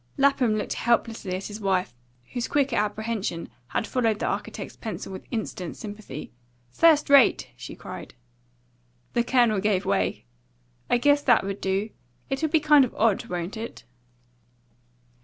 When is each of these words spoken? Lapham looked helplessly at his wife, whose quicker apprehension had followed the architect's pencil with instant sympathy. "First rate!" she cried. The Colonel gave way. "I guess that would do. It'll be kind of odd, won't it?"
Lapham 0.17 0.55
looked 0.55 0.73
helplessly 0.73 1.35
at 1.35 1.45
his 1.45 1.61
wife, 1.61 1.93
whose 2.33 2.47
quicker 2.47 2.75
apprehension 2.75 3.49
had 3.67 3.85
followed 3.85 4.17
the 4.17 4.25
architect's 4.25 4.75
pencil 4.75 5.11
with 5.13 5.27
instant 5.29 5.77
sympathy. 5.77 6.31
"First 6.71 7.07
rate!" 7.07 7.51
she 7.55 7.75
cried. 7.75 8.15
The 9.13 9.23
Colonel 9.23 9.59
gave 9.59 9.85
way. 9.85 10.25
"I 10.89 10.97
guess 10.97 11.21
that 11.21 11.43
would 11.43 11.61
do. 11.61 11.91
It'll 12.31 12.49
be 12.49 12.59
kind 12.59 12.83
of 12.83 12.95
odd, 12.95 13.25
won't 13.27 13.55
it?" 13.57 13.83